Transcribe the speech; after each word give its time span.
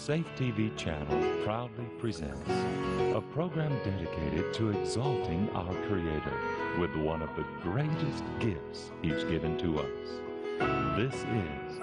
Safe 0.00 0.24
TV 0.34 0.74
channel 0.78 1.44
proudly 1.44 1.84
presents 1.98 2.48
a 2.48 3.22
program 3.34 3.78
dedicated 3.84 4.54
to 4.54 4.70
exalting 4.70 5.50
our 5.50 5.74
Creator 5.88 6.40
with 6.78 6.96
one 6.96 7.20
of 7.20 7.28
the 7.36 7.44
greatest 7.60 8.24
gifts 8.38 8.92
He's 9.02 9.24
given 9.24 9.58
to 9.58 9.78
us. 9.78 10.96
This 10.96 11.14
is 11.14 11.78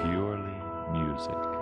Purely 0.00 0.56
Music. 0.94 1.61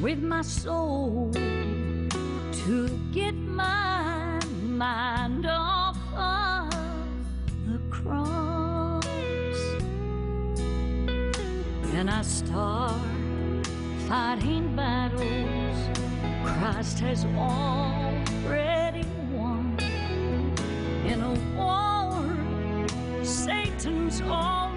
With 0.00 0.20
my 0.20 0.42
soul 0.42 1.30
to 1.32 2.88
get 3.12 3.34
my 3.34 4.38
mind 4.62 5.44
off 5.46 5.98
of 6.14 6.70
the 7.66 7.80
cross. 7.90 9.04
And 11.94 12.08
I 12.08 12.22
start 12.22 12.94
fighting 14.06 14.76
battles 14.76 15.78
Christ 16.44 17.00
has 17.00 17.24
already 17.36 19.04
won 19.32 19.76
in 21.06 21.20
a 21.20 21.34
war 21.56 23.24
Satan's 23.24 24.22
already 24.22 24.67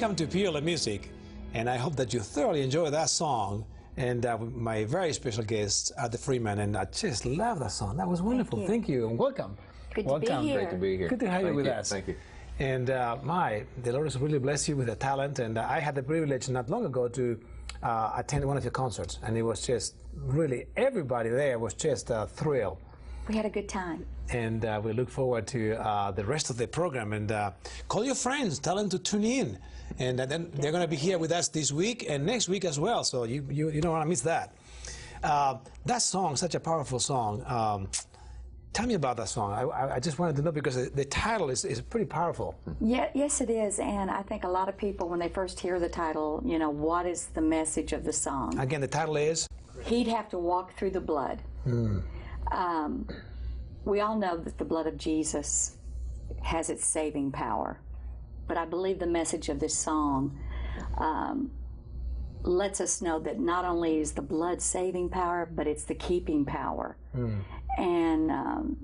Welcome 0.00 0.14
to 0.14 0.28
Purely 0.28 0.60
Music, 0.60 1.10
and 1.54 1.68
I 1.68 1.76
hope 1.76 1.96
that 1.96 2.14
you 2.14 2.20
thoroughly 2.20 2.62
enjoy 2.62 2.88
that 2.88 3.10
song. 3.10 3.64
And 3.96 4.24
uh, 4.24 4.38
my 4.38 4.84
very 4.84 5.12
special 5.12 5.42
guest, 5.42 5.90
Arthur 5.98 6.18
Freeman, 6.18 6.60
and 6.60 6.76
I 6.76 6.84
just 6.84 7.26
love 7.26 7.58
that 7.58 7.72
song. 7.72 7.96
That 7.96 8.06
was 8.06 8.22
wonderful. 8.22 8.64
Thank 8.64 8.88
you. 8.88 9.08
and 9.08 9.18
welcome. 9.18 9.58
Good 9.92 10.02
to 10.06 10.20
be 10.20 10.26
welcome. 10.28 10.44
here. 10.44 10.58
Great 10.60 10.70
to 10.70 10.76
be 10.76 10.96
here. 10.96 11.08
Good 11.08 11.18
to 11.18 11.28
have 11.28 11.40
you 11.40 11.46
Thank 11.48 11.56
with 11.56 11.66
us. 11.66 11.90
Thank 11.90 12.06
you. 12.06 12.14
And 12.60 12.90
uh, 12.90 13.16
my, 13.24 13.64
the 13.82 13.92
Lord 13.92 14.06
has 14.06 14.16
really 14.18 14.38
blessed 14.38 14.68
you 14.68 14.76
with 14.76 14.88
a 14.88 14.94
talent. 14.94 15.40
And 15.40 15.58
uh, 15.58 15.66
I 15.68 15.80
had 15.80 15.96
the 15.96 16.02
privilege 16.04 16.48
not 16.48 16.70
long 16.70 16.84
ago 16.84 17.08
to 17.08 17.40
uh, 17.82 18.12
attend 18.14 18.44
one 18.44 18.56
of 18.56 18.62
your 18.62 18.70
concerts, 18.70 19.18
and 19.24 19.36
it 19.36 19.42
was 19.42 19.66
just 19.66 19.96
really 20.14 20.66
everybody 20.76 21.30
there 21.30 21.58
was 21.58 21.74
just 21.74 22.12
uh, 22.12 22.26
thrilled. 22.26 22.78
We 23.26 23.34
had 23.34 23.46
a 23.46 23.50
good 23.50 23.68
time. 23.68 24.06
and 24.30 24.64
uh, 24.64 24.80
we 24.82 24.92
look 24.92 25.10
forward 25.10 25.46
to 25.48 25.74
uh, 25.74 26.10
the 26.12 26.24
rest 26.24 26.50
of 26.50 26.56
the 26.56 26.68
program. 26.68 27.12
And 27.12 27.32
uh, 27.32 27.50
call 27.88 28.04
your 28.04 28.14
friends, 28.14 28.58
tell 28.58 28.76
them 28.76 28.88
to 28.90 28.98
tune 28.98 29.24
in, 29.24 29.58
And 29.98 30.18
then 30.18 30.50
they're 30.54 30.72
going 30.72 30.82
to 30.82 30.88
be 30.88 30.96
here 30.96 31.18
with 31.18 31.32
us 31.32 31.48
this 31.48 31.72
week 31.72 32.06
and 32.08 32.24
next 32.24 32.48
week 32.48 32.64
as 32.64 32.78
well. 32.78 33.04
So 33.04 33.24
you, 33.24 33.46
you, 33.50 33.70
you 33.70 33.80
don't 33.80 33.92
want 33.92 34.04
to 34.04 34.08
miss 34.08 34.22
that. 34.22 34.54
Uh, 35.22 35.58
that 35.86 36.02
song, 36.02 36.36
such 36.36 36.54
a 36.54 36.60
powerful 36.60 37.00
song. 37.00 37.42
Um, 37.46 37.88
tell 38.72 38.86
me 38.86 38.94
about 38.94 39.16
that 39.16 39.28
song. 39.28 39.52
I, 39.52 39.96
I, 39.96 40.00
just 40.00 40.18
wanted 40.18 40.36
to 40.36 40.42
know 40.42 40.52
because 40.52 40.76
the, 40.76 40.90
the 40.90 41.04
title 41.04 41.50
is, 41.50 41.64
is 41.64 41.80
pretty 41.80 42.06
powerful. 42.06 42.54
Yeah, 42.80 43.08
yes, 43.14 43.40
it 43.40 43.50
is. 43.50 43.80
And 43.80 44.10
I 44.10 44.22
think 44.22 44.44
a 44.44 44.48
lot 44.48 44.68
of 44.68 44.76
people, 44.76 45.08
when 45.08 45.18
they 45.18 45.28
first 45.28 45.58
hear 45.58 45.80
the 45.80 45.88
title, 45.88 46.40
you 46.46 46.58
know, 46.58 46.70
what 46.70 47.06
is 47.06 47.26
the 47.26 47.40
message 47.40 47.92
of 47.92 48.04
the 48.04 48.12
song? 48.12 48.56
Again, 48.58 48.80
the 48.80 48.86
title 48.86 49.16
is 49.16 49.48
He'd 49.84 50.08
have 50.08 50.28
to 50.30 50.38
walk 50.38 50.76
through 50.76 50.90
the 50.90 51.00
blood. 51.00 51.40
Um, 52.52 53.08
we 53.84 54.00
all 54.00 54.16
know 54.16 54.36
that 54.36 54.58
the 54.58 54.64
blood 54.64 54.86
of 54.86 54.96
Jesus 54.96 55.76
has 56.42 56.70
its 56.70 56.86
saving 56.86 57.32
power. 57.32 57.80
But 58.48 58.56
I 58.56 58.64
believe 58.64 58.98
the 58.98 59.06
message 59.06 59.48
of 59.48 59.60
this 59.60 59.76
song 59.76 60.38
um, 60.96 61.50
lets 62.42 62.80
us 62.80 63.02
know 63.02 63.18
that 63.20 63.38
not 63.38 63.64
only 63.64 63.98
is 64.00 64.12
the 64.12 64.22
blood 64.22 64.60
saving 64.62 65.10
power, 65.10 65.48
but 65.54 65.66
it's 65.66 65.84
the 65.84 65.94
keeping 65.94 66.44
power. 66.44 66.96
And 67.76 68.30
um, 68.30 68.76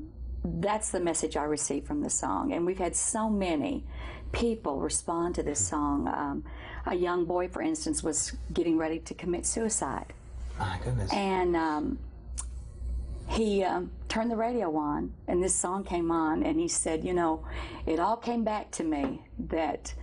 that's 0.44 0.90
the 0.90 1.00
message 1.00 1.36
I 1.36 1.44
received 1.44 1.86
from 1.86 2.02
the 2.02 2.10
song. 2.10 2.52
And 2.52 2.66
we've 2.66 2.78
had 2.78 2.94
so 2.94 3.28
many 3.30 3.84
people 4.32 4.80
respond 4.80 5.34
to 5.36 5.42
this 5.42 5.66
song. 5.66 6.06
Um, 6.08 6.44
a 6.86 6.94
young 6.94 7.24
boy, 7.24 7.48
for 7.48 7.62
instance, 7.62 8.02
was 8.02 8.36
getting 8.52 8.76
ready 8.76 8.98
to 9.00 9.14
commit 9.14 9.46
suicide. 9.46 10.12
My 10.58 10.78
goodness. 10.84 11.12
And 11.12 11.56
um, 11.56 11.98
he 13.28 13.62
um, 13.64 13.90
turned 14.08 14.30
the 14.30 14.36
radio 14.36 14.74
on, 14.76 15.12
and 15.28 15.42
this 15.42 15.54
song 15.54 15.84
came 15.84 16.10
on, 16.10 16.42
and 16.42 16.58
he 16.58 16.68
said, 16.68 17.04
"You 17.04 17.14
know, 17.14 17.44
it 17.86 17.98
all 17.98 18.16
came 18.16 18.44
back 18.44 18.70
to 18.72 18.84
me 18.84 19.22
that 19.48 19.94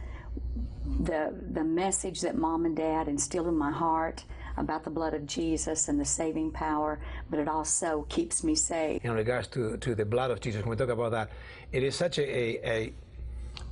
the 1.01 1.33
the 1.51 1.63
message 1.63 2.21
that 2.21 2.35
mom 2.35 2.65
and 2.65 2.75
dad 2.75 3.07
instilled 3.07 3.47
in 3.47 3.57
my 3.57 3.71
heart 3.71 4.23
about 4.57 4.83
the 4.83 4.89
blood 4.89 5.13
of 5.13 5.25
Jesus 5.25 5.87
and 5.87 5.99
the 5.99 6.05
saving 6.05 6.51
power, 6.51 6.99
but 7.29 7.39
it 7.39 7.47
also 7.47 8.05
keeps 8.09 8.43
me 8.43 8.55
safe." 8.55 9.03
in 9.03 9.11
regards 9.11 9.47
to, 9.49 9.77
to 9.77 9.95
the 9.95 10.05
blood 10.05 10.31
of 10.31 10.39
Jesus, 10.41 10.61
when 10.61 10.71
we 10.71 10.75
talk 10.75 10.89
about 10.89 11.11
that, 11.11 11.29
it 11.71 11.83
is 11.83 11.95
such 11.95 12.17
a, 12.17 12.23
a, 12.23 12.59
a 12.69 12.93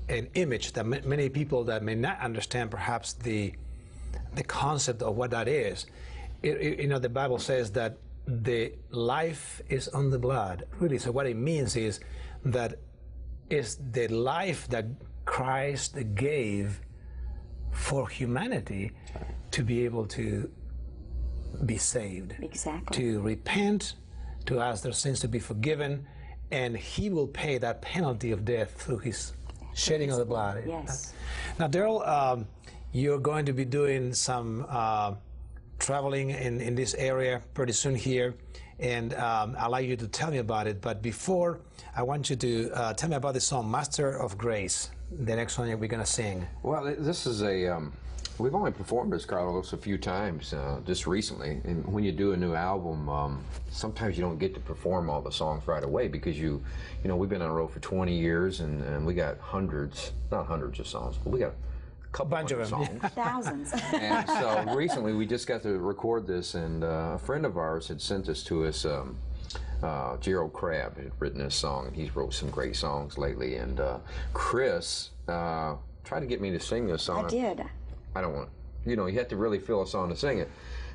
an 0.10 0.28
image 0.36 0.72
that 0.74 0.86
ma- 0.86 0.98
many 1.06 1.30
people 1.30 1.64
that 1.66 1.84
may 1.84 1.96
not 1.96 2.20
understand 2.22 2.72
perhaps 2.72 3.14
the 3.14 3.54
the 4.36 4.44
concept 4.44 5.02
of 5.02 5.16
what 5.18 5.32
that 5.32 5.48
is. 5.48 5.86
It, 6.44 6.58
it- 6.62 6.80
you 6.82 6.88
know, 6.88 7.00
the 7.00 7.10
Bible 7.10 7.40
says 7.40 7.72
that 7.72 7.98
the 8.30 8.74
life 8.92 9.62
is 9.70 9.88
on 9.90 10.12
the 10.12 10.20
blood. 10.20 10.66
Really, 10.80 11.00
so 11.00 11.12
what 11.12 11.26
it 11.26 11.36
means 11.36 11.76
is 11.76 12.00
that 12.46 12.76
is 13.50 13.80
the 13.92 14.08
life 14.08 14.68
that 14.70 14.86
Christ 15.26 15.98
gave 16.14 16.80
for 17.72 18.08
humanity 18.08 18.92
to 19.52 19.64
be 19.64 19.84
able 19.86 20.06
to 20.08 20.50
be 21.66 21.78
saved 21.78 22.36
Exactly. 22.42 22.96
to 22.98 23.22
repent, 23.22 23.96
to 24.46 24.60
ask 24.60 24.84
their 24.84 24.92
sins 24.92 25.20
to 25.22 25.28
be 25.28 25.40
forgiven, 25.40 26.06
and 26.52 26.78
He 26.78 27.10
will 27.10 27.28
pay 27.28 27.58
that 27.58 27.82
penalty 27.82 28.32
of 28.32 28.46
death 28.46 28.72
through 28.80 29.00
His 29.00 29.34
shedding 29.74 30.12
of 30.12 30.18
the 30.20 30.26
blood. 30.26 30.64
Yes. 30.68 31.14
Now, 31.58 31.68
Daryl, 31.68 32.08
um, 32.08 32.48
you're 32.92 33.20
going 33.20 33.46
to 33.46 33.54
be 33.54 33.66
doing 33.66 34.14
some 34.14 34.66
uh, 34.70 35.14
traveling 35.80 36.30
in, 36.30 36.62
in 36.62 36.76
this 36.76 36.94
area 36.96 37.42
pretty 37.54 37.74
soon 37.74 37.96
here, 37.96 38.36
and 38.80 39.14
um, 39.16 39.56
I'd 39.58 39.68
like 39.68 39.88
you 39.88 39.96
to 39.98 40.08
tell 40.08 40.32
me 40.32 40.38
about 40.38 40.68
it. 40.68 40.82
But 40.82 41.02
before, 41.02 41.60
I 41.96 42.04
want 42.04 42.30
you 42.30 42.36
to 42.36 42.72
uh, 42.74 42.94
tell 42.94 43.10
me 43.10 43.16
about 43.16 43.34
the 43.34 43.42
song 43.42 43.72
"Master 43.72 44.20
of 44.20 44.38
Grace," 44.38 44.92
the 45.12 45.36
next 45.36 45.58
one 45.58 45.68
we're 45.80 45.88
going 45.88 46.04
to 46.04 46.06
sing. 46.06 46.46
Well, 46.64 46.94
this 46.98 47.26
is 47.26 47.42
a. 47.42 47.68
Um, 47.68 47.94
we've 48.38 48.56
only 48.56 48.72
performed 48.72 49.12
this, 49.12 49.26
Carlos, 49.26 49.74
a 49.74 49.78
few 49.78 49.98
times 49.98 50.54
uh, 50.54 50.80
just 50.86 51.06
recently. 51.08 51.62
And 51.66 51.86
when 51.86 52.04
you 52.04 52.12
do 52.12 52.32
a 52.32 52.38
new 52.38 52.54
album, 52.54 53.10
um, 53.10 53.44
sometimes 53.70 54.18
you 54.18 54.24
don't 54.24 54.40
get 54.40 54.54
to 54.54 54.60
perform 54.60 55.10
all 55.10 55.22
the 55.22 55.32
songs 55.32 55.68
right 55.68 55.84
away 55.84 56.08
because 56.08 56.40
you, 56.40 56.64
you 57.04 57.10
know, 57.10 57.18
we've 57.18 57.30
been 57.30 57.42
on 57.42 57.50
the 57.50 57.54
road 57.54 57.72
for 57.72 57.80
20 57.80 58.16
years 58.16 58.62
and, 58.62 58.82
and 58.84 59.06
we 59.06 59.14
got 59.14 59.38
hundreds, 59.40 60.14
not 60.32 60.46
hundreds 60.46 60.80
of 60.80 60.88
songs, 60.88 61.18
but 61.22 61.32
we 61.32 61.40
got 61.40 61.54
couple 62.12 62.32
Bunch 62.32 62.52
of 62.52 62.60
them, 62.60 62.68
songs. 62.68 63.02
Thousands. 63.14 63.74
and 63.94 64.28
so 64.28 64.66
recently 64.76 65.14
we 65.14 65.26
just 65.26 65.48
got 65.48 65.62
to 65.64 65.78
record 65.80 66.28
this, 66.28 66.56
and 66.56 66.84
uh, 66.84 67.12
a 67.16 67.20
friend 67.20 67.46
of 67.46 67.58
ours 67.58 67.88
had 67.88 68.02
sent 68.02 68.26
this 68.26 68.44
to 68.46 68.66
us. 68.66 68.86
Um, 68.86 69.18
uh, 69.82 70.18
Gerald 70.18 70.52
Crabb 70.52 70.98
had 70.98 71.12
written 71.20 71.40
this 71.40 71.56
song, 71.56 71.88
and 71.88 71.96
he's 71.96 72.16
wrote 72.16 72.34
some 72.34 72.50
great 72.50 72.76
songs 72.76 73.18
lately. 73.18 73.56
And 73.56 73.80
uh, 73.80 74.00
Chris 74.34 75.12
uh, 75.28 75.76
tried 76.04 76.20
to 76.20 76.26
get 76.26 76.42
me 76.42 76.52
to 76.52 76.60
sing 76.60 76.88
this 76.88 77.04
song. 77.04 77.26
I 77.26 77.30
did. 77.30 77.64
I 78.16 78.22
don't 78.22 78.34
want. 78.34 78.50
You 78.86 78.96
know, 78.96 79.06
you 79.06 79.18
have 79.20 79.28
to 79.30 79.38
really 79.38 79.60
feel 79.60 79.82
a 79.82 79.88
song 79.88 80.10
to 80.10 80.16
sing 80.16 80.40
it. 80.40 80.50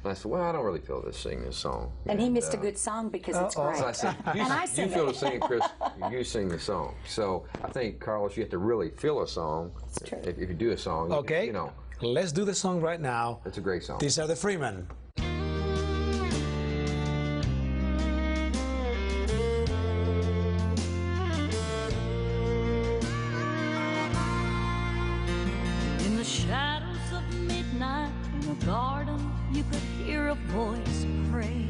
And 0.04 0.10
I 0.10 0.14
said, 0.14 0.30
well, 0.30 0.42
I 0.42 0.52
don't 0.52 0.66
really 0.66 0.80
feel 0.80 1.00
to 1.00 1.12
sing 1.14 1.42
this 1.42 1.56
song. 1.56 1.90
And 2.04 2.20
he 2.20 2.28
missed 2.28 2.52
a 2.52 2.58
uh, 2.58 2.60
good 2.60 2.76
song 2.76 3.08
because 3.08 3.36
it's 3.38 3.54
great. 3.54 3.78
so 3.78 3.86
I 3.86 3.92
said, 3.92 4.14
you, 4.34 4.42
and 4.42 4.52
I 4.52 4.64
you 4.64 4.88
feel 4.88 5.08
it. 5.08 5.14
to 5.14 5.18
sing 5.18 5.40
Chris. 5.40 5.64
You 6.10 6.22
sing 6.22 6.48
the 6.48 6.58
song. 6.58 6.94
So 7.08 7.44
I 7.64 7.68
think, 7.68 8.00
Carlos, 8.00 8.36
you 8.36 8.42
have 8.42 8.50
to 8.50 8.58
really 8.58 8.90
feel 8.90 9.22
a 9.22 9.26
song. 9.26 9.72
It's 9.86 10.00
true. 10.06 10.18
If, 10.22 10.38
if 10.38 10.48
you 10.50 10.54
do 10.54 10.72
a 10.72 10.76
song, 10.76 11.08
you- 11.10 11.16
Okay? 11.16 11.46
you 11.46 11.52
know, 11.54 11.72
Let's 12.02 12.32
do 12.32 12.44
the 12.44 12.54
song 12.54 12.82
right 12.82 13.00
now. 13.00 13.40
it's 13.46 13.56
a 13.56 13.62
great 13.62 13.82
song. 13.82 13.98
These 13.98 14.18
are 14.18 14.26
the 14.26 14.36
Freemen. 14.36 14.86
In 26.04 26.16
the 26.16 26.24
shadows 26.24 27.12
of 27.12 27.34
midnight 27.34 28.12
in 28.44 28.50
a 28.50 28.64
garden, 28.66 29.32
you 29.52 29.64
could 29.64 29.80
hear 30.04 30.28
a 30.28 30.34
voice 30.34 31.06
pray. 31.30 31.66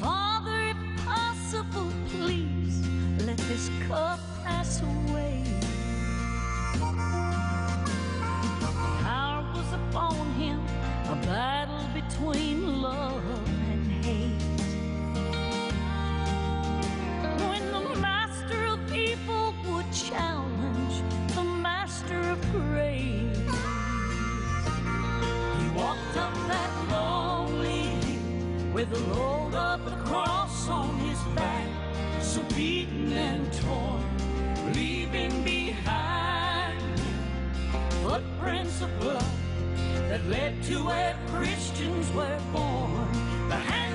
Father, 0.00 0.62
if 0.62 0.76
possible, 1.04 1.92
please 2.08 2.86
let 3.24 3.36
this 3.36 3.70
cup 3.86 4.18
pass 4.42 4.82
away. 4.82 5.44
Power 9.02 9.44
was 9.54 9.72
upon 9.72 10.30
him, 10.32 10.60
a 11.08 11.16
battle 11.26 11.86
between 11.94 12.63
the 28.94 29.14
load 29.14 29.54
of 29.54 29.84
the 29.84 29.96
cross 30.08 30.68
on 30.68 30.96
his 30.98 31.18
back, 31.34 31.68
so 32.22 32.40
beaten 32.54 33.12
and 33.12 33.52
torn, 33.52 34.04
leaving 34.72 35.42
behind 35.42 36.80
footprints 38.04 38.82
of 38.82 39.00
blood 39.00 39.24
that 40.08 40.24
led 40.26 40.62
to 40.62 40.76
where 40.84 41.16
Christians 41.26 42.12
were 42.12 42.40
born. 42.52 43.93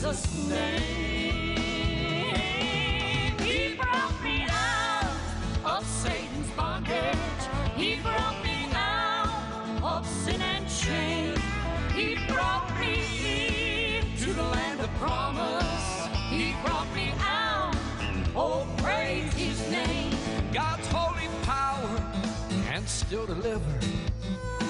Jesus' 0.00 0.48
name. 0.48 1.58
He 3.38 3.74
brought 3.74 4.22
me 4.24 4.46
out 4.48 5.04
of 5.62 5.84
Satan's 5.86 6.50
bondage. 6.56 7.18
He 7.76 7.96
brought 8.00 8.42
me 8.42 8.70
out 8.72 9.28
of 9.82 10.06
sin 10.06 10.40
and 10.40 10.66
shame. 10.70 11.36
He 11.94 12.16
brought 12.32 12.70
me 12.80 13.98
into 13.98 14.32
the 14.32 14.42
land 14.42 14.80
of 14.80 14.88
promise. 14.94 16.08
He 16.30 16.54
brought 16.64 16.88
me 16.94 17.12
out. 17.20 17.76
Oh, 18.34 18.66
praise 18.78 19.34
his 19.34 19.70
name. 19.70 20.16
God's 20.50 20.86
holy 20.86 21.28
power 21.42 22.02
can 22.64 22.86
still 22.86 23.26
deliver 23.26 23.76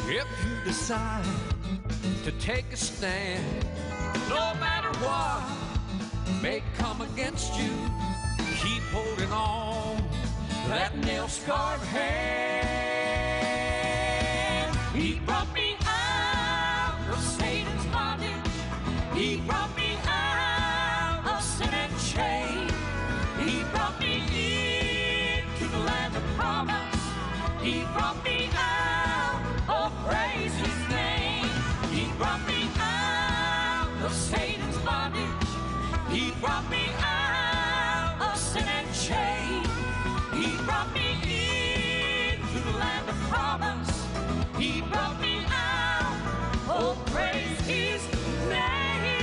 if 0.09 0.27
you 0.45 0.65
decide 0.65 1.25
to 2.25 2.33
take 2.41 2.73
a 2.73 2.77
stand. 2.77 3.45
No 4.29 4.55
matter 4.59 4.80
what 5.03 5.43
may 6.43 6.63
come 6.77 7.01
against 7.01 7.55
you, 7.59 7.73
keep 8.63 8.83
holding 8.93 9.33
on 9.33 9.97
that 10.69 10.97
nail 10.99 11.29
scarred 11.29 11.81
hand. 11.81 12.31
He 44.61 44.83
brought 44.83 45.19
me 45.23 45.41
out. 45.47 46.21
Oh, 46.69 47.03
praise 47.07 47.61
his 47.63 48.03
name. 48.47 49.17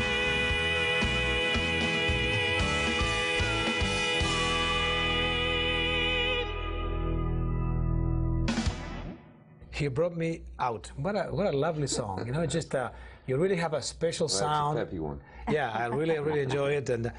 He 9.70 9.88
brought 9.90 10.18
me 10.18 10.42
out. 10.58 10.92
What 10.98 11.16
a 11.16 11.26
what 11.26 11.46
a 11.46 11.56
lovely 11.56 11.86
song. 11.86 12.26
You 12.26 12.34
know, 12.34 12.48
just 12.48 12.74
uh, 12.74 12.90
you 13.28 13.38
really 13.38 13.58
have 13.58 13.74
a 13.76 13.82
special 13.84 14.28
That's 14.28 14.40
sound. 14.40 14.80
a 14.80 14.86
peppy 14.86 14.98
one. 14.98 15.22
yeah, 15.52 15.70
I 15.72 15.86
really, 15.86 16.18
really 16.18 16.42
enjoy 16.42 16.72
it. 16.72 16.90
And 16.90 17.12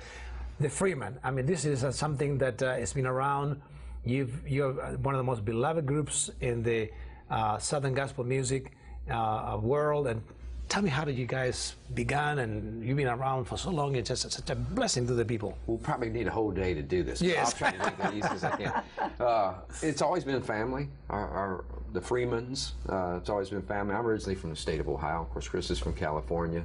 the 0.58 0.68
Freeman. 0.68 1.20
I 1.22 1.30
mean, 1.30 1.46
this 1.46 1.64
is 1.64 1.84
uh, 1.84 1.92
something 1.92 2.36
that 2.38 2.60
uh, 2.60 2.74
has 2.74 2.92
been 2.92 3.06
around. 3.06 3.60
You've 4.04 4.42
you're 4.44 4.74
uh, 4.82 4.96
one 4.96 5.14
of 5.14 5.18
the 5.20 5.24
most 5.32 5.44
beloved 5.44 5.86
groups 5.86 6.30
in 6.40 6.64
the 6.64 6.90
uh, 7.30 7.58
Southern 7.58 7.94
gospel 7.94 8.24
music 8.24 8.72
uh, 9.10 9.58
world. 9.60 10.06
And 10.06 10.22
tell 10.68 10.82
me, 10.82 10.90
how 10.90 11.04
did 11.04 11.16
you 11.16 11.26
guys 11.26 11.74
began? 11.94 12.40
And 12.40 12.84
you've 12.84 12.96
been 12.96 13.08
around 13.08 13.46
for 13.46 13.56
so 13.56 13.70
long. 13.70 13.94
It's 13.96 14.08
just 14.08 14.30
such 14.30 14.50
a 14.50 14.54
blessing 14.54 15.06
to 15.06 15.14
the 15.14 15.24
people. 15.24 15.56
We'll 15.66 15.78
probably 15.78 16.10
need 16.10 16.26
a 16.26 16.30
whole 16.30 16.50
day 16.50 16.74
to 16.74 16.82
do 16.82 17.02
this. 17.02 17.20
Yes. 17.22 17.54
I'll 17.54 17.58
try 17.58 17.72
to 17.72 17.78
make 17.78 18.12
it 18.12 18.18
easy 18.18 18.34
as 18.34 18.44
I 18.44 18.56
can. 18.56 18.82
Uh, 19.18 19.54
it's 19.82 20.00
always 20.00 20.22
been 20.22 20.40
family. 20.40 20.88
Our, 21.10 21.28
our 21.28 21.64
the 21.92 22.00
Freemans. 22.00 22.74
Uh, 22.88 23.16
it's 23.18 23.28
always 23.28 23.50
been 23.50 23.62
family. 23.62 23.94
I'm 23.94 24.06
originally 24.06 24.34
from 24.34 24.50
the 24.50 24.56
state 24.56 24.80
of 24.80 24.88
Ohio. 24.88 25.22
Of 25.22 25.30
course, 25.30 25.48
Chris 25.48 25.70
is 25.70 25.78
from 25.78 25.94
California. 25.94 26.64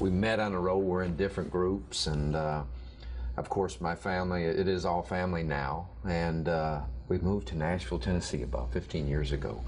We 0.00 0.10
met 0.10 0.40
on 0.40 0.52
the 0.52 0.58
road. 0.58 0.78
We're 0.78 1.04
in 1.04 1.16
different 1.16 1.50
groups, 1.50 2.06
and 2.06 2.34
uh, 2.34 2.62
of 3.36 3.48
course, 3.48 3.80
my 3.80 3.94
family. 3.94 4.44
It 4.44 4.68
is 4.68 4.84
all 4.84 5.02
family 5.02 5.42
now, 5.42 5.88
and 6.04 6.48
uh, 6.48 6.80
we 7.12 7.18
moved 7.18 7.46
to 7.48 7.56
Nashville, 7.58 7.98
Tennessee, 7.98 8.42
about 8.42 8.72
15 8.72 9.06
years 9.06 9.32
ago, 9.32 9.62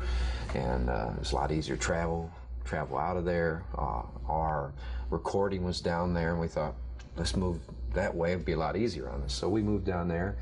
and 0.55 0.89
uh, 0.89 1.11
it's 1.21 1.33
a 1.33 1.35
lot 1.35 1.53
easier 1.53 1.77
to 1.77 1.83
travel. 1.83 2.31
Travel 2.65 2.97
out 2.97 3.19
of 3.19 3.27
there. 3.27 3.63
Uh, 3.77 4.03
our 4.27 4.73
recording 5.11 5.63
was 5.63 5.83
down 5.83 6.15
there, 6.15 6.31
and 6.31 6.41
we 6.41 6.49
thought, 6.49 6.75
let's 7.19 7.37
move 7.37 7.61
that 7.93 8.15
way. 8.15 8.33
It'd 8.33 8.47
be 8.47 8.53
a 8.53 8.57
lot 8.59 8.79
easier 8.79 9.11
on 9.11 9.23
us. 9.23 9.35
So 9.35 9.51
we 9.51 9.61
moved 9.61 9.85
down 9.85 10.09
there, 10.09 10.37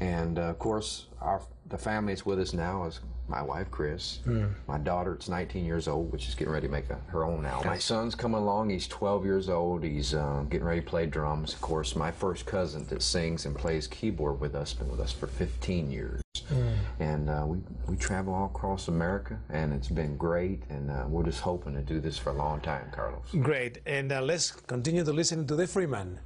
and 0.00 0.36
uh, 0.40 0.42
of 0.42 0.58
course, 0.58 1.06
our 1.20 1.40
the 1.68 1.78
family 1.78 2.14
that's 2.14 2.24
with 2.24 2.40
us 2.40 2.52
now 2.52 2.84
is 2.86 3.00
my 3.28 3.42
wife 3.42 3.70
Chris, 3.70 4.20
my 4.66 4.78
daughter. 4.78 5.12
It's 5.12 5.28
19 5.28 5.64
years 5.64 5.86
old, 5.86 6.10
which 6.10 6.28
is 6.28 6.34
getting 6.34 6.52
ready 6.52 6.66
to 6.66 6.72
make 6.72 6.88
a, 6.88 6.98
her 7.08 7.24
own 7.24 7.44
album. 7.44 7.68
My 7.68 7.78
son's 7.78 8.14
coming 8.14 8.40
along. 8.40 8.70
He's 8.70 8.88
12 8.88 9.24
years 9.26 9.48
old. 9.50 9.84
He's 9.84 10.14
uh, 10.14 10.44
getting 10.48 10.66
ready 10.66 10.80
to 10.80 10.86
play 10.86 11.04
drums. 11.06 11.52
Of 11.52 11.60
course, 11.60 11.94
my 11.94 12.10
first 12.10 12.46
cousin 12.46 12.86
that 12.86 13.02
sings 13.02 13.44
and 13.44 13.54
plays 13.54 13.86
keyboard 13.86 14.40
with 14.40 14.54
us 14.54 14.72
been 14.72 14.90
with 14.90 15.00
us 15.00 15.12
for 15.12 15.26
15 15.26 15.90
years, 15.90 16.22
and 17.00 17.30
uh, 17.30 17.44
we 17.46 17.58
we 17.86 17.96
travel 17.96 18.34
all 18.34 18.46
across 18.46 18.88
America, 18.88 19.38
and 19.50 19.72
it's 19.72 19.88
been 19.88 20.16
great. 20.16 20.62
And 20.68 20.90
uh, 20.90 21.04
we're 21.08 21.24
just 21.24 21.40
hoping 21.40 21.74
to 21.74 21.82
do 21.82 22.00
this 22.00 22.18
for 22.18 22.30
a 22.30 22.34
long 22.34 22.60
time, 22.60 22.90
Carlos. 22.92 23.22
Great. 23.40 23.78
And 23.86 24.12
uh, 24.12 24.20
let's 24.22 24.50
continue 24.50 25.04
to 25.04 25.12
listen 25.12 25.46
to 25.46 25.56
the 25.56 25.66
Freeman. 25.66 26.18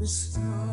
The 0.00 0.06
stars. 0.06 0.69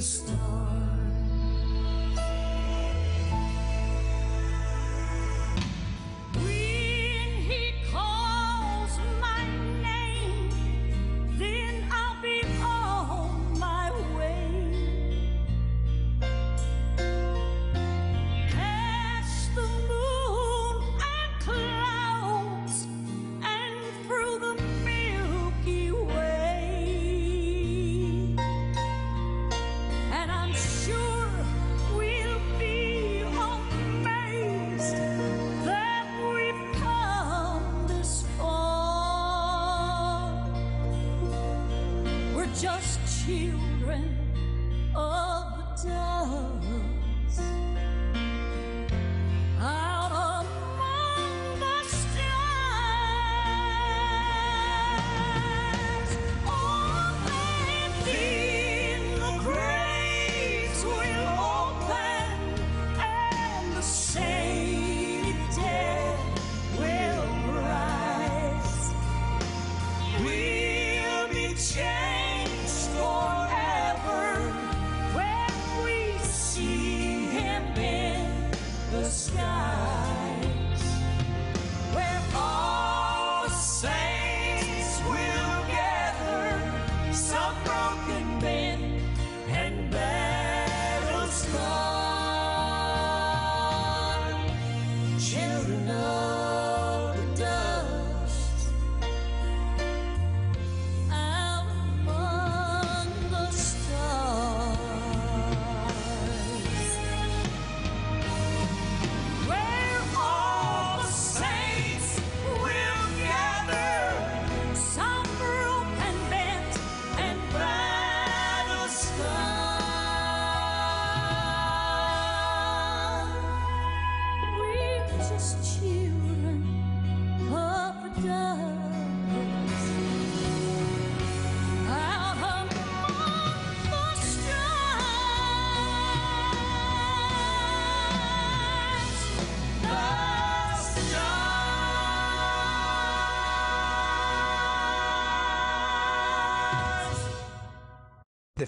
The 0.00 0.29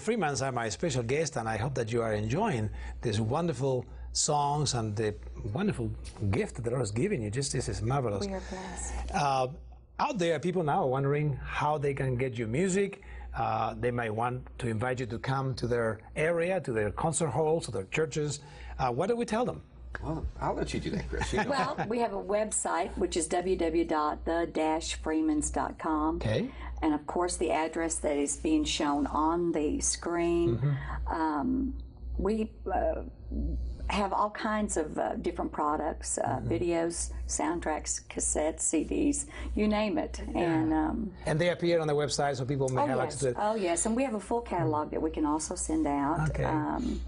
Freemans 0.03 0.41
are 0.41 0.51
my 0.51 0.67
special 0.67 1.01
guest, 1.01 1.37
and 1.37 1.47
I 1.47 1.55
hope 1.55 1.75
that 1.75 1.89
you 1.93 2.01
are 2.01 2.13
enjoying 2.13 2.69
these 3.01 3.21
wonderful 3.21 3.85
songs 4.11 4.73
and 4.73 4.93
the 4.93 5.15
wonderful 5.53 5.89
gift 6.29 6.55
that 6.55 6.63
the 6.63 6.71
Lord 6.71 6.81
has 6.81 6.91
given 6.91 7.21
you. 7.21 7.29
Just 7.29 7.53
this 7.53 7.69
is 7.69 7.81
marvelous. 7.81 8.27
We 8.27 8.33
are 8.33 8.41
blessed. 8.49 8.93
Uh, 9.13 9.47
out 9.99 10.17
there, 10.17 10.37
people 10.39 10.61
now 10.61 10.83
are 10.83 10.87
wondering 10.87 11.39
how 11.41 11.77
they 11.77 11.93
can 11.93 12.17
get 12.17 12.37
your 12.37 12.49
music. 12.49 13.01
Uh, 13.33 13.75
they 13.79 13.91
might 13.91 14.13
want 14.13 14.45
to 14.59 14.67
invite 14.67 14.99
you 14.99 15.05
to 15.05 15.17
come 15.17 15.55
to 15.55 15.67
their 15.67 16.01
area, 16.17 16.59
to 16.59 16.73
their 16.73 16.91
concert 16.91 17.29
halls, 17.29 17.63
to 17.65 17.71
their 17.71 17.85
churches. 17.85 18.41
Uh, 18.79 18.89
what 18.91 19.07
do 19.07 19.15
we 19.15 19.23
tell 19.23 19.45
them? 19.45 19.61
Well, 20.01 20.25
I'll 20.41 20.53
let 20.55 20.73
you 20.73 20.79
do 20.79 20.89
that, 20.91 21.07
Chris. 21.09 21.31
You 21.33 21.43
know. 21.43 21.49
Well, 21.49 21.77
we 21.87 21.99
have 21.99 22.13
a 22.13 22.21
website 22.21 22.95
which 22.97 23.15
is 23.17 23.27
www.the-freemans.com. 23.29 26.15
Okay. 26.17 26.49
And 26.81 26.93
of 26.93 27.05
course, 27.07 27.37
the 27.37 27.51
address 27.51 27.95
that 27.99 28.17
is 28.17 28.37
being 28.37 28.63
shown 28.65 29.07
on 29.07 29.51
the 29.51 29.79
screen. 29.79 30.77
Um, 31.07 31.73
we 32.17 32.51
uh, 32.71 33.01
have 33.89 34.13
all 34.13 34.29
kinds 34.29 34.77
of 34.77 34.97
uh, 34.97 35.15
different 35.15 35.51
products 35.51 36.17
uh, 36.17 36.39
videos, 36.43 37.11
soundtracks, 37.27 38.01
cassettes, 38.07 38.59
CDs, 38.61 39.25
you 39.55 39.67
name 39.67 39.97
it. 39.97 40.21
And 40.35 40.73
um, 40.73 41.11
And 41.25 41.39
they 41.39 41.49
appear 41.49 41.79
on 41.79 41.87
the 41.87 41.95
website 41.95 42.37
so 42.37 42.45
people 42.45 42.69
may 42.69 42.83
Oh 42.83 42.87
have 42.87 42.97
yes. 42.97 43.05
access 43.05 43.19
to 43.21 43.27
it. 43.29 43.35
oh 43.39 43.55
yes, 43.55 43.85
and 43.85 43.95
we 43.95 44.03
have 44.03 44.13
a 44.15 44.19
full 44.19 44.41
catalog 44.41 44.91
that 44.91 45.01
we 45.01 45.09
can 45.09 45.25
also 45.25 45.55
send 45.55 45.87
out. 45.87 46.29
Okay. 46.29 46.43
Um, 46.43 47.01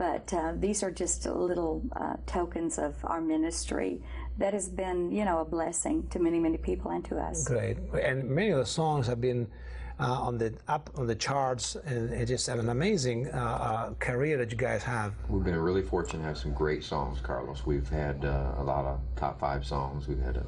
but 0.00 0.32
uh, 0.32 0.54
these 0.56 0.82
are 0.82 0.90
just 0.90 1.26
little 1.26 1.82
uh, 1.94 2.16
tokens 2.24 2.78
of 2.78 2.94
our 3.04 3.20
ministry 3.20 4.00
that 4.38 4.54
has 4.54 4.66
been, 4.66 5.12
you 5.12 5.26
know, 5.26 5.40
a 5.40 5.44
blessing 5.44 6.08
to 6.08 6.18
many, 6.18 6.38
many 6.38 6.56
people 6.56 6.90
and 6.90 7.04
to 7.04 7.18
us. 7.18 7.46
Great. 7.46 7.76
And 8.02 8.24
many 8.30 8.48
of 8.48 8.60
the 8.60 8.64
songs 8.64 9.06
have 9.06 9.20
been 9.20 9.46
uh, 9.98 10.04
on 10.04 10.38
the 10.38 10.54
up 10.68 10.88
on 10.96 11.06
the 11.06 11.14
charts, 11.14 11.76
and 11.84 12.14
it 12.14 12.24
just 12.24 12.48
an 12.48 12.70
amazing 12.70 13.28
uh, 13.28 13.36
uh, 13.36 13.92
career 13.98 14.38
that 14.38 14.50
you 14.50 14.56
guys 14.56 14.82
have. 14.82 15.12
We've 15.28 15.44
been 15.44 15.54
really 15.54 15.82
fortunate 15.82 16.22
to 16.22 16.28
have 16.28 16.38
some 16.38 16.54
great 16.54 16.82
songs, 16.82 17.20
Carlos. 17.20 17.66
We've 17.66 17.90
had 17.90 18.24
uh, 18.24 18.54
a 18.56 18.64
lot 18.64 18.86
of 18.86 19.00
top 19.16 19.38
five 19.38 19.66
songs. 19.66 20.08
We've 20.08 20.22
had 20.22 20.38
a, 20.38 20.46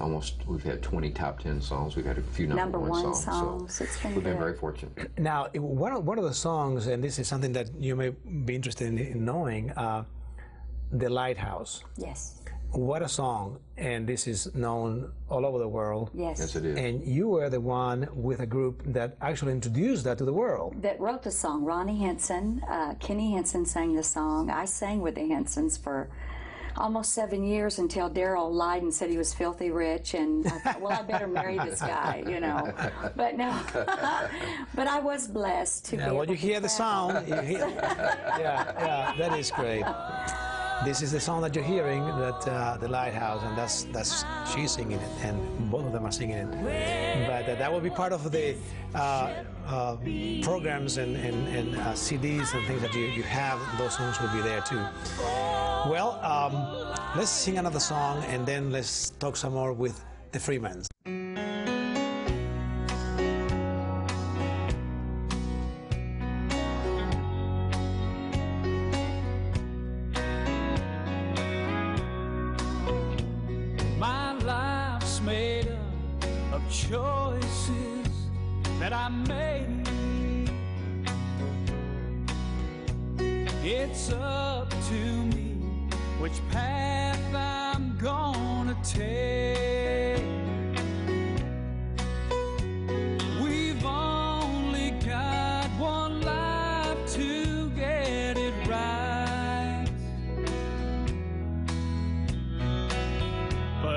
almost 0.00 0.34
we've 0.46 0.62
had 0.62 0.82
20 0.82 1.10
top 1.10 1.40
10 1.40 1.60
songs. 1.60 1.96
We've 1.96 2.04
had 2.06 2.18
a 2.18 2.22
few 2.22 2.46
number, 2.46 2.62
Number 2.62 2.78
one 2.80 3.02
songs. 3.02 3.24
songs. 3.24 3.74
So 3.74 3.84
It's 3.84 4.00
been 4.02 4.14
we've 4.14 4.24
been 4.24 4.38
very 4.38 4.54
fortunate. 4.56 5.18
Now, 5.18 5.48
one 5.54 5.92
of, 5.92 6.04
one 6.06 6.18
of 6.18 6.24
the 6.24 6.34
songs, 6.34 6.86
and 6.86 7.02
this 7.02 7.18
is 7.18 7.26
something 7.28 7.52
that 7.52 7.68
you 7.78 7.96
may 7.96 8.10
be 8.44 8.54
interested 8.54 8.88
in, 8.88 8.98
in 8.98 9.24
knowing, 9.24 9.70
uh, 9.72 10.04
"The 10.92 11.08
Lighthouse." 11.08 11.82
Yes. 11.96 12.40
What 12.72 13.00
a 13.00 13.08
song! 13.08 13.60
And 13.76 14.06
this 14.08 14.26
is 14.26 14.52
known 14.54 15.12
all 15.30 15.46
over 15.46 15.58
the 15.58 15.68
world. 15.68 16.10
Yes. 16.12 16.38
Yes, 16.40 16.56
it 16.56 16.64
is. 16.64 16.76
And 16.76 17.02
you 17.06 17.28
were 17.28 17.48
the 17.48 17.60
one 17.60 18.08
with 18.12 18.40
a 18.40 18.46
group 18.46 18.82
that 18.92 19.16
actually 19.20 19.52
introduced 19.52 20.04
that 20.04 20.18
to 20.18 20.24
the 20.24 20.32
world. 20.32 20.74
that 20.82 20.98
wrote 21.00 21.22
the 21.22 21.30
song. 21.30 21.64
Ronnie 21.64 21.96
Hinson, 21.96 22.60
uh, 22.68 22.94
Kenny 22.98 23.32
Hinson 23.32 23.64
sang 23.64 23.94
the 23.94 24.02
song. 24.02 24.50
I 24.50 24.64
sang 24.66 25.00
with 25.00 25.14
the 25.14 25.26
Hinsons 25.26 25.76
for 25.78 26.08
almost 26.78 27.12
seven 27.12 27.44
years 27.44 27.78
until 27.78 28.10
Daryl 28.10 28.50
lied 28.50 28.82
and 28.82 28.92
said 28.92 29.10
he 29.10 29.18
was 29.18 29.32
filthy 29.34 29.70
rich, 29.70 30.14
and 30.14 30.46
I 30.46 30.50
thought, 30.58 30.80
well, 30.80 30.98
I 30.98 31.02
better 31.02 31.26
marry 31.26 31.58
this 31.58 31.80
guy, 31.80 32.24
you 32.26 32.40
know. 32.40 32.72
But 33.16 33.36
no, 33.36 33.58
but 34.74 34.86
I 34.86 35.00
was 35.00 35.28
blessed 35.28 35.86
to 35.86 35.96
Yeah, 35.96 36.12
well, 36.12 36.28
you 36.28 36.34
hear 36.34 36.60
the 36.60 36.68
sound. 36.68 37.28
You 37.28 37.36
hear, 37.36 37.68
yeah, 37.68 38.38
yeah, 38.38 39.14
that 39.18 39.38
is 39.38 39.50
great. 39.50 39.84
This 40.84 41.00
is 41.02 41.10
the 41.10 41.20
song 41.20 41.40
that 41.40 41.54
you're 41.54 41.64
hearing, 41.64 42.04
that 42.04 42.46
uh, 42.46 42.76
the 42.76 42.86
lighthouse, 42.88 43.42
and 43.42 43.56
that's 43.56 43.84
that's 43.84 44.24
she's 44.52 44.72
singing 44.72 44.98
it, 44.98 45.10
and 45.22 45.70
both 45.70 45.86
of 45.86 45.92
them 45.92 46.04
are 46.04 46.12
singing 46.12 46.36
it. 46.36 47.26
But 47.26 47.48
uh, 47.48 47.54
that 47.56 47.72
will 47.72 47.80
be 47.80 47.90
part 47.90 48.12
of 48.12 48.30
the 48.30 48.54
uh, 48.94 49.32
uh, 49.66 49.96
programs 50.42 50.98
and, 50.98 51.16
and, 51.16 51.48
and 51.48 51.76
uh, 51.76 51.92
CDs 51.94 52.54
and 52.54 52.66
things 52.66 52.82
that 52.82 52.94
you, 52.94 53.06
you 53.06 53.22
have. 53.22 53.58
Those 53.78 53.96
songs 53.96 54.20
will 54.20 54.32
be 54.32 54.42
there 54.42 54.60
too. 54.60 54.82
Well, 55.90 56.20
um, 56.22 56.52
let's 57.16 57.30
sing 57.30 57.58
another 57.58 57.80
song, 57.80 58.22
and 58.24 58.46
then 58.46 58.70
let's 58.70 59.10
talk 59.10 59.36
some 59.36 59.54
more 59.54 59.72
with 59.72 60.04
the 60.32 60.38
Freemans. 60.38 60.88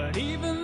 But 0.09 0.17
even 0.17 0.58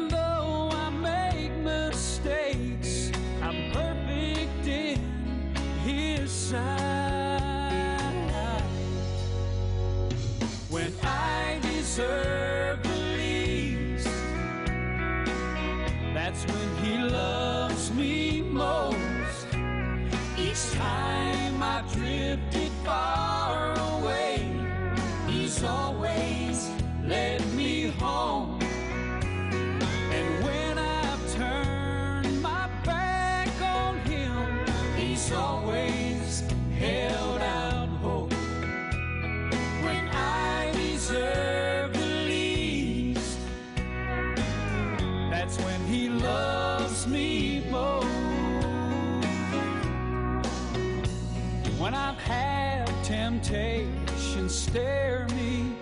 I've 52.29 53.03
temptation 53.03 54.49
stare 54.49 55.27
me 55.35 55.75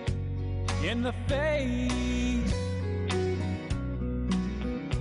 in 0.84 1.01
the 1.01 1.13
face. 1.27 2.53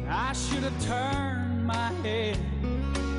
I 0.08 0.32
should 0.32 0.62
have 0.62 0.84
turned 0.84 1.66
my 1.66 1.88
head 2.02 2.38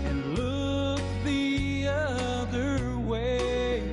and 0.06 0.38
looked 0.38 1.26
the 1.26 1.88
other 1.88 2.98
way. 2.98 3.84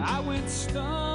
I 0.00 0.20
went 0.20 0.48
stumbling 0.48 1.07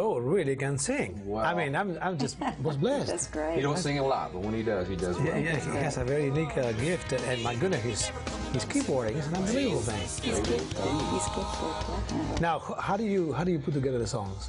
Joe 0.00 0.16
really 0.16 0.56
can 0.56 0.78
sing. 0.78 1.20
Wow. 1.26 1.42
I 1.42 1.52
mean, 1.54 1.76
I'm, 1.76 1.98
I'm 2.00 2.16
just 2.16 2.38
was 2.62 2.78
blessed. 2.78 3.06
That's 3.12 3.26
great. 3.26 3.56
He 3.56 3.60
don't 3.60 3.76
sing 3.76 3.98
a 3.98 4.06
lot, 4.06 4.32
but 4.32 4.40
when 4.40 4.54
he 4.54 4.62
does, 4.62 4.88
he 4.88 4.96
does 4.96 5.18
well. 5.18 5.26
Yeah, 5.26 5.38
yeah, 5.38 5.72
he 5.72 5.76
has 5.76 5.98
a 5.98 6.04
very 6.04 6.24
unique 6.24 6.56
uh, 6.56 6.72
gift, 6.72 7.12
and, 7.12 7.22
and 7.24 7.42
my 7.42 7.54
goodness, 7.54 7.82
his, 7.82 8.12
his 8.54 8.64
keyboarding 8.64 9.16
is 9.16 9.26
an 9.26 9.34
unbelievable 9.34 9.82
thing. 9.82 10.00
He's 10.00 10.20
gifted. 10.20 10.60
He's 11.12 11.28
gifted. 11.36 12.40
Now, 12.40 12.60
how 12.78 12.96
do 12.96 13.04
you 13.04 13.34
how 13.34 13.44
do 13.44 13.52
you 13.52 13.58
put 13.58 13.74
together 13.74 13.98
the 13.98 14.06
songs? 14.06 14.48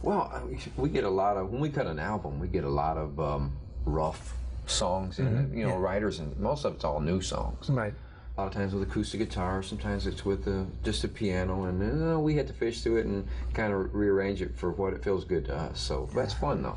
Well, 0.00 0.32
we 0.78 0.88
get 0.88 1.04
a 1.04 1.14
lot 1.22 1.36
of 1.36 1.50
when 1.50 1.60
we 1.60 1.68
cut 1.68 1.86
an 1.86 1.98
album, 1.98 2.40
we 2.40 2.48
get 2.48 2.64
a 2.64 2.74
lot 2.84 2.96
of 2.96 3.20
um, 3.20 3.52
rough 3.84 4.32
songs 4.64 5.18
and 5.18 5.54
you 5.56 5.66
know 5.66 5.76
writers, 5.76 6.20
and 6.20 6.34
most 6.38 6.64
of 6.64 6.74
it's 6.74 6.84
all 6.84 7.00
new 7.00 7.20
songs. 7.20 7.68
Right. 7.68 7.92
A 8.36 8.42
lot 8.42 8.48
of 8.48 8.52
times 8.52 8.74
with 8.74 8.82
acoustic 8.82 9.20
guitar, 9.20 9.62
sometimes 9.62 10.06
it's 10.06 10.26
with 10.26 10.46
uh, 10.46 10.64
just 10.84 11.02
a 11.04 11.08
piano, 11.08 11.64
and 11.64 12.12
uh, 12.12 12.20
we 12.20 12.34
had 12.34 12.46
to 12.48 12.52
fish 12.52 12.82
through 12.82 12.98
it 12.98 13.06
and 13.06 13.26
kind 13.54 13.72
of 13.72 13.94
rearrange 13.94 14.42
it 14.42 14.54
for 14.54 14.72
what 14.72 14.92
it 14.92 15.02
feels 15.02 15.24
good 15.24 15.46
to 15.46 15.56
us. 15.56 15.80
So 15.80 16.06
that's 16.14 16.34
fun 16.34 16.62
though. 16.62 16.76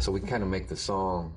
So 0.00 0.10
we 0.10 0.18
kind 0.18 0.42
of 0.42 0.48
make 0.48 0.66
the 0.66 0.76
song 0.76 1.32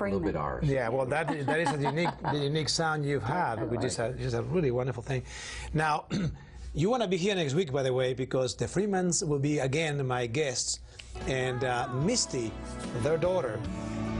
a 0.00 0.04
little 0.04 0.18
bit 0.18 0.34
ours. 0.34 0.66
Yeah, 0.66 0.88
well, 0.88 1.04
that 1.04 1.28
that 1.44 1.60
is 1.60 1.70
a 1.72 1.78
unique 1.78 2.08
the 2.22 2.38
unique 2.38 2.70
sound 2.70 3.04
you've 3.04 3.22
had, 3.22 3.70
which 3.70 3.84
is 3.84 3.98
a, 3.98 4.06
is 4.18 4.32
a 4.32 4.42
really 4.44 4.70
wonderful 4.70 5.02
thing. 5.02 5.24
Now, 5.74 6.06
you 6.74 6.88
want 6.88 7.02
to 7.02 7.08
be 7.08 7.18
here 7.18 7.34
next 7.34 7.52
week, 7.52 7.70
by 7.70 7.82
the 7.82 7.92
way, 7.92 8.14
because 8.14 8.56
the 8.56 8.66
Freemans 8.66 9.22
will 9.22 9.38
be 9.38 9.58
again 9.58 10.06
my 10.06 10.26
guests, 10.26 10.80
and 11.26 11.64
uh, 11.64 11.86
Misty, 11.92 12.50
their 13.02 13.18
daughter, 13.18 13.60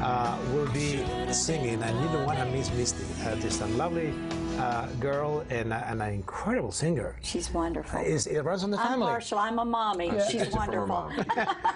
uh, 0.02 0.37
will 0.52 0.70
be 0.72 1.02
singing, 1.33 1.83
and 1.83 1.98
you 1.98 2.09
don't 2.12 2.26
want 2.26 2.38
to 2.40 2.44
miss 2.44 2.70
Misty. 2.74 3.07
Uh, 3.24 3.37
just 3.37 3.62
a 3.62 3.66
lovely 3.68 4.12
uh, 4.58 4.86
girl 5.00 5.44
and, 5.50 5.72
uh, 5.72 5.82
and 5.86 6.02
an 6.02 6.12
incredible 6.12 6.72
singer. 6.72 7.16
She's 7.22 7.50
wonderful. 7.52 8.00
Is 8.00 8.26
it 8.26 8.40
runs 8.44 8.64
on 8.64 8.70
the 8.70 8.78
I'm 8.80 8.88
family? 8.88 9.06
Marshall. 9.06 9.38
I'm 9.38 9.58
a 9.58 9.64
mommy. 9.64 10.10
She's 10.30 10.42
It's 10.46 10.54
wonderful. 10.56 10.86
mom. 10.86 11.24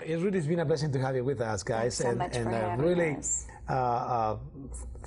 It 0.05 0.17
really 0.19 0.39
has 0.39 0.47
been 0.47 0.61
a 0.61 0.65
blessing 0.65 0.93
to 0.93 0.99
have 1.01 1.17
you 1.17 1.25
with 1.25 1.41
us, 1.41 1.63
guys, 1.63 1.81
Thanks 1.81 1.97
so 1.99 2.09
and, 2.11 2.19
much 2.19 2.37
and 2.37 2.45
for 2.45 2.55
uh, 2.55 2.71
having 2.71 2.85
really 2.85 3.17
us. 3.17 3.47
uh, 3.69 3.73
uh, 3.73 4.37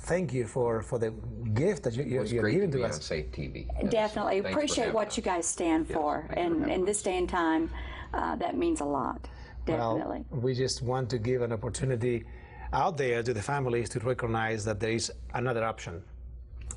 thank 0.00 0.32
you 0.32 0.46
for, 0.46 0.82
for 0.82 0.98
the 0.98 1.10
gift 1.54 1.82
that 1.84 1.94
you, 1.94 2.04
you, 2.04 2.22
It's 2.22 2.32
you're 2.32 2.42
great 2.42 2.52
to 2.52 2.58
giving 2.60 2.70
be 2.70 2.78
to 2.78 2.84
on 2.84 2.90
us. 2.90 3.04
Safe 3.04 3.30
TV. 3.32 3.66
Yes. 3.82 3.92
Definitely 3.92 4.40
Thanks 4.42 4.54
appreciate 4.56 4.92
what 4.94 5.08
us. 5.08 5.16
you 5.16 5.22
guys 5.22 5.46
stand 5.46 5.88
for, 5.88 6.24
thanks 6.28 6.34
and 6.36 6.60
having 6.60 6.74
in 6.74 6.80
us. 6.82 6.86
this 6.86 7.02
day 7.02 7.18
and 7.18 7.28
time, 7.28 7.70
uh, 8.14 8.36
that 8.36 8.56
means 8.56 8.80
a 8.80 8.84
lot. 8.84 9.28
Definitely. 9.66 10.24
Well, 10.30 10.40
we 10.40 10.54
just 10.54 10.82
want 10.82 11.08
to 11.10 11.18
give 11.18 11.42
an 11.42 11.52
opportunity 11.52 12.24
out 12.72 12.96
there 12.96 13.22
to 13.22 13.32
the 13.34 13.42
families 13.42 13.88
to 13.90 14.00
recognize 14.00 14.64
that 14.64 14.80
there 14.80 14.92
is 14.92 15.12
another 15.34 15.64
option. 15.64 16.02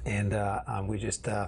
And 0.06 0.34
uh, 0.34 0.62
um, 0.68 0.88
we 0.88 0.98
just 0.98 1.28
uh, 1.28 1.48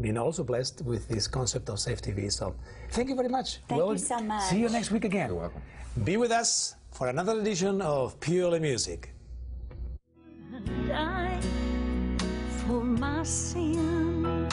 been 0.00 0.18
also 0.18 0.44
blessed 0.44 0.82
with 0.84 1.08
this 1.08 1.26
concept 1.28 1.68
of 1.68 1.78
Safe 1.78 2.00
TV. 2.00 2.32
So 2.32 2.54
thank 2.90 3.08
you 3.08 3.14
very 3.14 3.28
much. 3.28 3.58
Thank 3.68 3.82
you 3.82 3.98
so 3.98 4.18
much. 4.20 4.44
See 4.44 4.60
you 4.60 4.68
next 4.68 4.90
week 4.90 5.04
again. 5.04 5.28
You're 5.30 5.38
welcome. 5.38 5.62
Be 6.04 6.16
with 6.16 6.32
us 6.32 6.76
for 6.90 7.08
another 7.08 7.38
edition 7.38 7.82
of 7.82 8.18
Purely 8.20 8.60
Music. 8.60 9.12
died 10.88 11.42
for 12.66 12.82
my 12.82 13.22
sin. 13.22 14.48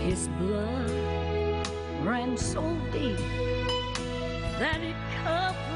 His 0.00 0.28
blood 0.38 1.68
ran 2.04 2.36
so 2.36 2.62
deep 2.92 3.18
that 4.58 4.80
it 4.80 4.96
covered 5.24 5.73